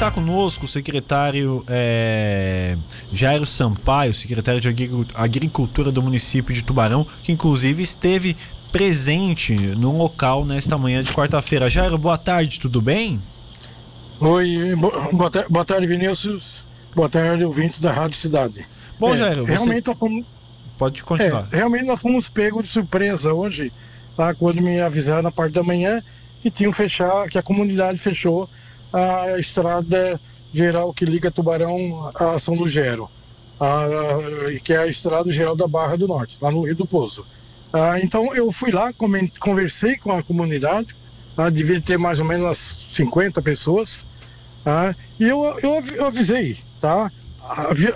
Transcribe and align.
está 0.00 0.10
conosco 0.10 0.64
o 0.64 0.68
secretário 0.68 1.62
é, 1.68 2.74
Jairo 3.12 3.44
Sampaio, 3.44 4.14
secretário 4.14 4.58
de 4.58 4.66
Agricultura 5.14 5.92
do 5.92 6.02
município 6.02 6.54
de 6.54 6.64
Tubarão, 6.64 7.06
que 7.22 7.30
inclusive 7.30 7.82
esteve 7.82 8.34
presente 8.72 9.54
no 9.78 9.94
local 9.94 10.46
nesta 10.46 10.78
manhã 10.78 11.02
de 11.02 11.12
quarta-feira. 11.12 11.68
Jairo, 11.68 11.98
boa 11.98 12.16
tarde, 12.16 12.58
tudo 12.58 12.80
bem? 12.80 13.20
Oi, 14.18 14.74
boa, 14.74 15.44
boa 15.50 15.64
tarde, 15.66 15.86
Vinícius. 15.86 16.64
Boa 16.96 17.10
tarde, 17.10 17.44
ouvintes 17.44 17.78
da 17.78 17.92
Rádio 17.92 18.16
Cidade. 18.16 18.66
Bom, 18.98 19.12
é, 19.12 19.18
Jairo, 19.18 19.44
você... 19.44 19.52
realmente 19.52 19.86
nós 19.86 19.98
fomos... 19.98 20.24
Pode 20.78 21.04
continuar. 21.04 21.46
É, 21.52 21.56
realmente 21.56 21.84
nós 21.84 22.00
fomos 22.00 22.30
pegos 22.30 22.62
de 22.62 22.68
surpresa 22.70 23.34
hoje, 23.34 23.70
tá? 24.16 24.32
quando 24.32 24.62
me 24.62 24.80
avisaram 24.80 25.20
na 25.20 25.30
parte 25.30 25.52
da 25.52 25.62
manhã 25.62 26.02
que 26.40 26.50
tinham 26.50 26.72
fechar, 26.72 27.28
que 27.28 27.36
a 27.36 27.42
comunidade 27.42 27.98
fechou 27.98 28.48
a 28.92 29.38
estrada 29.38 30.20
geral 30.52 30.92
que 30.92 31.04
liga 31.04 31.30
Tubarão 31.30 32.10
a 32.14 32.38
São 32.38 32.54
Lugero, 32.54 33.08
a, 33.58 33.86
que 34.62 34.72
é 34.72 34.78
a 34.78 34.86
estrada 34.86 35.30
geral 35.30 35.54
da 35.54 35.66
Barra 35.66 35.96
do 35.96 36.08
Norte, 36.08 36.36
lá 36.40 36.50
no 36.50 36.62
Rio 36.62 36.76
do 36.76 36.86
Poço. 36.86 37.24
Ah, 37.72 38.00
então 38.00 38.34
eu 38.34 38.50
fui 38.50 38.72
lá, 38.72 38.92
conversei 39.38 39.96
com 39.96 40.10
a 40.12 40.22
comunidade, 40.22 40.96
ah, 41.36 41.50
devia 41.50 41.80
ter 41.80 41.98
mais 41.98 42.18
ou 42.18 42.26
menos 42.26 42.46
umas 42.46 42.58
50 42.58 43.40
pessoas, 43.42 44.06
ah, 44.66 44.94
e 45.18 45.24
eu, 45.24 45.42
eu, 45.62 45.82
eu 45.94 46.06
avisei, 46.06 46.58
tá? 46.80 47.10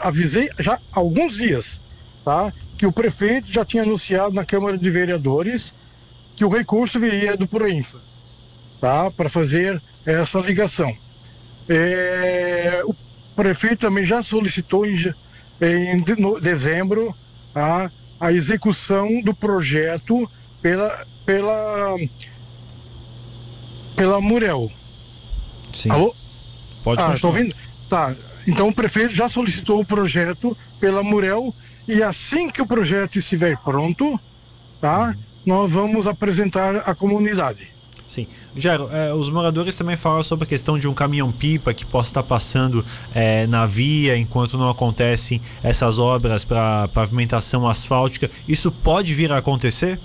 Avisei 0.00 0.48
já 0.58 0.74
há 0.74 1.00
alguns 1.00 1.36
dias, 1.36 1.80
tá? 2.24 2.52
Que 2.78 2.86
o 2.86 2.92
prefeito 2.92 3.50
já 3.50 3.64
tinha 3.64 3.82
anunciado 3.82 4.34
na 4.34 4.44
Câmara 4.44 4.78
de 4.78 4.90
Vereadores 4.90 5.74
que 6.36 6.44
o 6.44 6.48
recurso 6.48 6.98
viria 6.98 7.36
do 7.36 7.46
Proinfa, 7.46 8.00
tá? 8.84 9.10
Para 9.10 9.30
fazer 9.30 9.80
essa 10.04 10.38
ligação. 10.40 10.94
É, 11.66 12.82
o 12.84 12.94
prefeito 13.34 13.78
também 13.78 14.04
já 14.04 14.22
solicitou 14.22 14.84
em, 14.86 15.14
em 15.58 16.04
dezembro 16.38 17.16
a, 17.54 17.90
a 18.20 18.30
execução 18.30 19.22
do 19.22 19.32
projeto 19.34 20.30
pela, 20.60 21.06
pela, 21.24 21.96
pela 23.96 24.20
Murel. 24.20 24.70
Sim. 25.72 25.88
Alô? 25.88 26.14
Pode 26.82 27.02
ah, 27.02 27.14
estou 27.14 27.30
ouvindo? 27.30 27.54
Tá. 27.88 28.14
Então 28.46 28.68
o 28.68 28.74
prefeito 28.74 29.14
já 29.14 29.30
solicitou 29.30 29.80
o 29.80 29.86
projeto 29.86 30.54
pela 30.78 31.02
Murel 31.02 31.54
e 31.88 32.02
assim 32.02 32.50
que 32.50 32.60
o 32.60 32.66
projeto 32.66 33.16
estiver 33.16 33.56
pronto, 33.56 34.20
tá? 34.78 35.08
Uhum. 35.08 35.14
Nós 35.46 35.72
vamos 35.72 36.06
apresentar 36.06 36.76
à 36.76 36.94
comunidade. 36.94 37.73
Sim. 38.06 38.26
Gero, 38.54 38.88
é, 38.92 39.12
os 39.14 39.30
moradores 39.30 39.76
também 39.76 39.96
falam 39.96 40.22
sobre 40.22 40.44
a 40.44 40.48
questão 40.48 40.78
de 40.78 40.86
um 40.86 40.94
caminhão-pipa 40.94 41.72
que 41.72 41.86
possa 41.86 42.10
estar 42.10 42.22
passando 42.22 42.84
é, 43.14 43.46
na 43.46 43.66
via 43.66 44.16
enquanto 44.16 44.58
não 44.58 44.68
acontecem 44.68 45.40
essas 45.62 45.98
obras 45.98 46.44
para 46.44 46.88
pavimentação 46.88 47.66
asfáltica. 47.66 48.30
Isso 48.46 48.70
pode 48.70 49.14
vir 49.14 49.32
a 49.32 49.38
acontecer? 49.38 49.98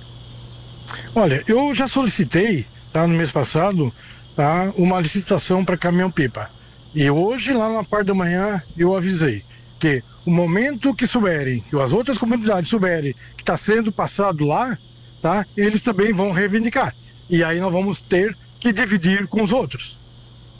Olha, 1.13 1.43
eu 1.47 1.75
já 1.75 1.87
solicitei, 1.87 2.65
tá, 2.91 3.05
no 3.05 3.15
mês 3.15 3.31
passado, 3.31 3.93
tá, 4.35 4.71
uma 4.77 4.99
licitação 4.99 5.63
para 5.65 5.77
caminhão-pipa. 5.77 6.49
E 6.95 7.09
hoje, 7.09 7.53
lá 7.53 7.71
na 7.71 7.83
parte 7.83 8.07
da 8.07 8.13
manhã, 8.13 8.63
eu 8.77 8.95
avisei 8.95 9.43
que 9.77 10.01
o 10.25 10.31
momento 10.31 10.95
que 10.95 11.05
souberem, 11.05 11.59
que 11.59 11.79
as 11.79 11.93
outras 11.93 12.17
comunidades 12.17 12.69
souberem 12.69 13.13
que 13.35 13.43
está 13.43 13.55
sendo 13.55 13.91
passado 13.91 14.45
lá, 14.45 14.77
tá, 15.21 15.45
eles 15.55 15.81
também 15.81 16.13
vão 16.13 16.31
reivindicar 16.31 16.95
e 17.29 17.43
aí 17.43 17.59
nós 17.59 17.71
vamos 17.71 18.01
ter 18.01 18.35
que 18.59 18.71
dividir 18.71 19.27
com 19.27 19.41
os 19.41 19.53
outros. 19.53 19.99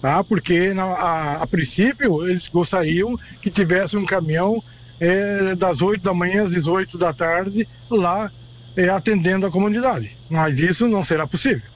Tá? 0.02 0.24
Porque 0.24 0.74
na, 0.74 0.84
a, 0.84 1.44
a 1.44 1.48
princípio 1.48 2.26
eles 2.26 2.48
gostariam 2.48 3.18
que 3.42 3.50
tivesse 3.50 3.98
um 3.98 4.06
caminhão 4.06 4.64
é, 5.00 5.56
das 5.56 5.82
8 5.82 6.02
da 6.02 6.14
manhã 6.14 6.44
às 6.44 6.52
18 6.52 6.98
da 6.98 7.12
tarde 7.12 7.68
lá 7.90 8.32
é, 8.78 8.90
atendendo 8.90 9.46
a 9.46 9.52
comunidade. 9.52 10.18
Mas 10.30 10.60
isso 10.60 10.88
não 10.88 11.04
será 11.04 11.28
possível. 11.28 11.68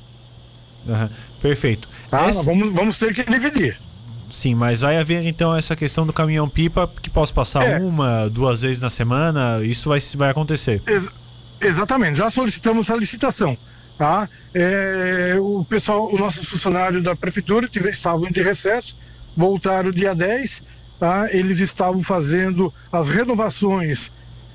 Uhum, 0.87 1.09
perfeito. 1.41 1.89
Tá? 2.09 2.27
Essa... 2.27 2.43
Vamos, 2.43 2.71
vamos 2.71 2.99
ter 2.99 3.13
que 3.13 3.23
dividir. 3.23 3.79
Sim, 4.29 4.55
mas 4.55 4.81
vai 4.81 4.97
haver 4.97 5.23
então 5.25 5.55
essa 5.55 5.75
questão 5.75 6.07
do 6.07 6.13
caminhão 6.13 6.49
pipa 6.49 6.91
que 7.01 7.09
possa 7.09 7.31
passar 7.31 7.63
é. 7.63 7.79
uma, 7.79 8.27
duas 8.29 8.63
vezes 8.63 8.81
na 8.81 8.89
semana, 8.89 9.61
isso 9.63 9.89
vai, 9.89 9.99
vai 10.17 10.31
acontecer. 10.31 10.81
Ex 10.87 11.07
exatamente, 11.61 12.17
já 12.17 12.29
solicitamos 12.29 12.89
a 12.89 12.95
licitação. 12.95 13.55
Tá? 13.97 14.29
É, 14.53 15.35
o 15.39 15.63
pessoal, 15.63 16.11
o 16.11 16.17
nosso 16.17 16.45
funcionário 16.45 17.01
da 17.01 17.15
prefeitura 17.15 17.67
estavam 17.91 18.29
de 18.31 18.41
recesso, 18.41 18.95
voltaram 19.37 19.91
dia 19.91 20.15
10, 20.15 20.63
tá? 20.99 21.27
eles 21.31 21.59
estavam 21.59 22.01
fazendo 22.01 22.73
as 22.91 23.07
renovações 23.07 24.11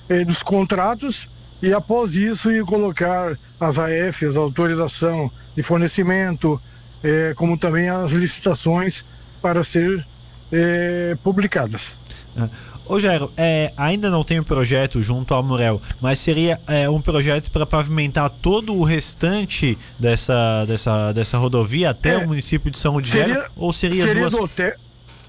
é, 0.09 0.25
dos 0.25 0.43
contratos 0.43 1.28
e 1.62 1.72
após 1.72 2.16
isso 2.16 2.50
ia 2.50 2.65
colocar 2.65 3.38
as 3.60 3.78
AFs, 3.78 4.37
a 4.37 4.41
autorização 4.41 5.31
de 5.56 5.62
fornecimento, 5.62 6.60
é, 7.03 7.32
como 7.37 7.59
também 7.59 7.88
as 7.88 8.12
licitações 8.12 9.05
para 9.43 9.62
ser 9.62 10.06
é, 10.53 11.16
publicadas. 11.22 11.97
Ah, 12.36 12.48
Ô 12.88 12.98
Jairo, 12.98 13.31
é, 13.36 13.70
ainda 13.76 14.09
não 14.09 14.25
tem 14.25 14.41
um 14.41 14.42
projeto 14.42 15.03
junto 15.03 15.34
ao 15.34 15.42
Murel, 15.42 15.81
mas 16.00 16.19
seria 16.19 16.59
é, 16.66 16.88
um 16.88 17.03
projeto 17.03 17.50
para 17.50 17.66
pavimentar 17.66 18.31
todo 18.31 18.75
o 18.75 18.82
restante 18.82 19.76
dessa, 19.98 20.64
dessa, 20.64 21.12
dessa 21.12 21.37
rodovia 21.37 21.91
até 21.91 22.14
é, 22.14 22.16
o 22.16 22.26
município 22.26 22.70
de 22.70 22.78
São 22.78 22.94
Ludgero? 22.94 23.44
Ou 23.54 23.75
seria, 23.75 24.04
seria 24.04 24.22
duas... 24.22 24.32
do 24.32 24.42
hotel, 24.42 24.75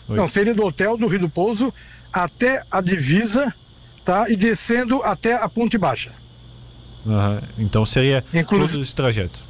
Não, 0.08 0.25
seria 0.25 0.56
do 0.56 0.63
hotel 0.63 0.96
do 0.96 1.06
Rio 1.06 1.19
do 1.19 1.29
Pouso 1.29 1.74
até 2.13 2.62
a 2.72 2.79
divisa 2.79 3.53
tá? 4.06 4.29
e 4.29 4.38
descendo 4.38 5.03
até 5.03 5.34
a 5.34 5.50
Ponte 5.50 5.78
Baixa. 5.78 6.13
Uhum. 7.06 7.41
Então 7.58 7.85
seria 7.85 8.24
Inclu... 8.34 8.59
todo 8.59 8.81
esse 8.81 8.96
trajeto. 8.96 9.46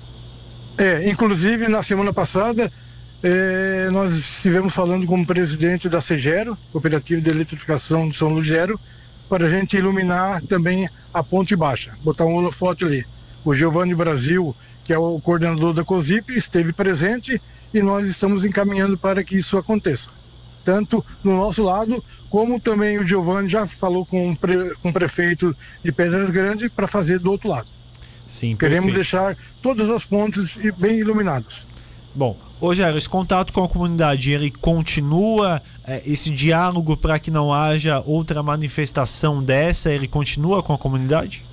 É, 0.80 1.08
inclusive 1.08 1.68
na 1.68 1.84
semana 1.84 2.12
passada 2.12 2.72
é, 3.22 3.90
nós 3.92 4.14
estivemos 4.14 4.74
falando 4.74 5.06
com 5.06 5.22
o 5.22 5.26
presidente 5.26 5.90
da 5.90 6.00
Segero, 6.00 6.58
Cooperativa 6.72 7.22
de 7.22 7.30
Eletrificação 7.30 8.08
de 8.08 8.16
São 8.16 8.30
Lugero, 8.30 8.80
para 9.28 9.46
a 9.46 9.50
gente 9.50 9.78
iluminar 9.78 10.42
também 10.44 10.88
a 11.14 11.24
Ponte 11.24 11.56
Baixa, 11.56 11.94
botar 12.04 12.26
um 12.26 12.34
holofote 12.34 12.86
ali. 12.86 13.06
O 13.44 13.54
Giovanni 13.54 13.94
Brasil, 13.94 14.56
que 14.84 14.94
é 14.94 14.98
o 14.98 15.20
coordenador 15.20 15.74
da 15.74 15.84
COSIP, 15.84 16.36
esteve 16.36 16.74
presente 16.74 17.42
e 17.74 17.82
nós 17.82 18.08
estamos 18.08 18.46
encaminhando 18.46 18.98
para 18.98 19.24
que 19.24 19.38
isso 19.38 19.58
aconteça. 19.58 20.10
Tanto 20.64 21.06
no 21.24 21.38
nosso 21.38 21.64
lado, 21.64 22.04
como 22.30 22.60
também 22.60 23.00
o 23.00 23.08
Giovanni 23.08 23.50
já 23.50 23.68
falou 23.68 24.06
com 24.06 24.32
o, 24.32 24.38
pre, 24.38 24.74
com 24.76 24.90
o 24.90 24.94
prefeito 24.94 25.56
de 25.84 25.92
Pedras 25.92 26.30
Grandes 26.30 26.70
para 26.72 26.88
fazer 26.88 27.20
do 27.20 27.32
outro 27.32 27.50
lado. 27.50 27.70
Sim, 28.26 28.56
Queremos 28.56 28.94
deixar 28.94 29.36
todas 29.62 29.90
as 29.90 30.06
pontes 30.06 30.58
bem 30.78 31.00
iluminadas. 31.00 31.68
Bom, 32.20 32.36
Rogério, 32.60 32.98
esse 32.98 33.08
contato 33.08 33.54
com 33.54 33.64
a 33.64 33.70
comunidade, 33.70 34.34
ele 34.34 34.52
continua 34.52 35.62
é, 35.88 36.02
esse 36.06 36.30
diálogo 36.30 36.98
para 36.98 37.18
que 37.18 37.32
não 37.32 37.54
haja 37.54 38.04
outra 38.06 38.44
manifestação 38.44 39.42
dessa, 39.42 39.90
ele 39.90 40.06
continua 40.06 40.62
com 40.62 40.74
a 40.74 40.78
comunidade? 40.78 41.46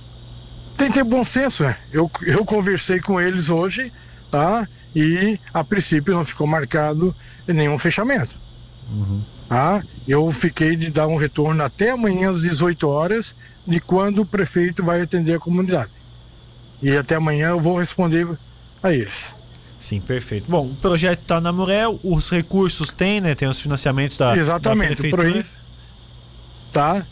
Tem 0.75 0.89
que 0.89 0.95
ter 0.95 1.05
bom 1.05 1.23
senso, 1.23 1.63
né? 1.63 1.77
Eu, 1.89 2.11
eu 2.21 2.43
conversei 2.43 2.99
com 2.99 3.17
eles 3.17 3.49
hoje, 3.49 3.93
tá? 4.29 4.67
E 4.93 5.39
a 5.53 5.63
princípio 5.63 6.13
não 6.13 6.25
ficou 6.25 6.45
marcado 6.45 7.15
nenhum 7.47 7.77
fechamento. 7.77 8.37
Uhum. 8.91 9.23
Tá? 9.47 9.81
Eu 10.05 10.29
fiquei 10.31 10.75
de 10.75 10.91
dar 10.91 11.07
um 11.07 11.15
retorno 11.15 11.63
até 11.63 11.91
amanhã 11.91 12.29
às 12.29 12.41
18 12.41 12.89
horas 12.89 13.33
de 13.65 13.79
quando 13.79 14.19
o 14.19 14.25
prefeito 14.25 14.83
vai 14.83 15.01
atender 15.01 15.37
a 15.37 15.39
comunidade. 15.39 15.91
E 16.81 16.91
até 16.97 17.15
amanhã 17.15 17.51
eu 17.51 17.61
vou 17.61 17.79
responder 17.79 18.27
a 18.83 18.91
eles. 18.91 19.36
Sim, 19.79 19.99
perfeito. 20.01 20.49
Bom, 20.49 20.67
o 20.67 20.75
projeto 20.75 21.21
está 21.21 21.39
na 21.39 21.51
Murel, 21.51 21.99
os 22.03 22.29
recursos 22.29 22.91
tem, 22.91 23.21
né? 23.21 23.35
Tem 23.35 23.47
os 23.47 23.61
financiamentos 23.61 24.17
da, 24.17 24.35
Exatamente, 24.35 24.89
da 24.89 24.95
prefeitura. 24.95 25.27
Exatamente, 25.27 25.57
tá? 26.71 27.05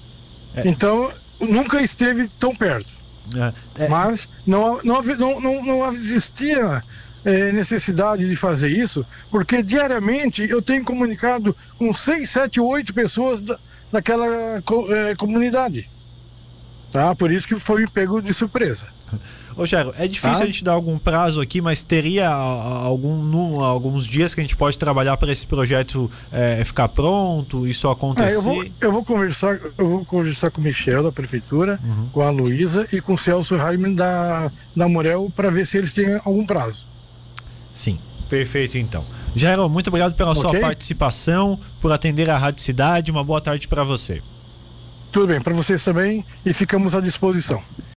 É. 0.55 0.67
Então, 0.67 1.11
nunca 1.39 1.81
esteve 1.81 2.27
tão 2.39 2.55
perto. 2.55 2.91
É. 3.35 3.83
É. 3.83 3.87
Mas 3.87 4.29
não, 4.45 4.79
não, 4.83 5.01
não, 5.01 5.65
não, 5.65 5.93
existia 5.93 6.81
é, 7.23 7.51
necessidade 7.51 8.27
de 8.27 8.35
fazer 8.35 8.69
isso, 8.69 9.05
porque 9.31 9.61
diariamente 9.63 10.47
eu 10.49 10.61
tenho 10.61 10.83
comunicado 10.83 11.55
com 11.77 11.91
6, 11.91 12.29
7, 12.29 12.59
8 12.59 12.93
pessoas 12.93 13.41
da, 13.41 13.59
daquela 13.91 14.27
é, 14.27 15.15
comunidade. 15.15 15.89
Tá? 16.95 17.13
Por 17.13 17.29
isso 17.29 17.45
que 17.45 17.55
foi 17.55 17.85
pego 17.87 18.21
de 18.21 18.33
surpresa. 18.33 18.87
Ô, 19.53 19.65
Jairo, 19.65 19.93
é 19.97 20.07
difícil 20.07 20.37
tá? 20.37 20.43
a 20.43 20.45
gente 20.45 20.63
dar 20.63 20.71
algum 20.71 20.97
prazo 20.97 21.41
aqui, 21.41 21.59
mas 21.59 21.83
teria 21.83 22.29
algum, 22.29 23.59
alguns 23.61 24.07
dias 24.07 24.33
que 24.33 24.39
a 24.39 24.43
gente 24.43 24.55
pode 24.55 24.79
trabalhar 24.79 25.17
para 25.17 25.29
esse 25.29 25.45
projeto 25.45 26.09
é, 26.31 26.63
ficar 26.63 26.87
pronto, 26.87 27.67
isso 27.67 27.89
acontecer? 27.89 28.31
É, 28.31 28.37
eu, 28.37 28.41
vou, 28.41 28.65
eu, 28.79 28.91
vou, 28.93 29.03
conversar, 29.03 29.59
eu 29.77 29.89
vou 29.89 30.05
conversar 30.05 30.51
com 30.51 30.61
o 30.61 30.63
Michel 30.63 31.03
da 31.03 31.11
Prefeitura, 31.11 31.81
uhum. 31.83 32.07
com 32.13 32.21
a 32.21 32.29
Luísa 32.29 32.87
e 32.93 33.01
com 33.01 33.15
o 33.15 33.17
Celso 33.17 33.57
Raiman 33.57 33.93
da, 33.93 34.49
da 34.73 34.87
Morel 34.87 35.29
para 35.35 35.51
ver 35.51 35.67
se 35.67 35.77
eles 35.77 35.93
têm 35.93 36.17
algum 36.23 36.45
prazo. 36.45 36.87
Sim, 37.73 37.99
perfeito 38.29 38.77
então. 38.77 39.03
Jairo, 39.35 39.67
muito 39.67 39.87
obrigado 39.89 40.15
pela 40.15 40.31
okay. 40.31 40.41
sua 40.41 40.59
participação, 40.61 41.59
por 41.81 41.91
atender 41.91 42.29
a 42.29 42.37
Rádio 42.37 42.61
Cidade. 42.61 43.11
Uma 43.11 43.21
boa 43.21 43.41
tarde 43.41 43.67
para 43.67 43.83
você. 43.83 44.21
Tudo 45.15 45.27
bem, 45.27 45.39
para 45.39 45.53
vocês 45.53 45.81
também 45.81 46.25
e 46.45 46.51
ficamos 46.51 46.93
à 46.93 46.99
disposição. 46.99 47.63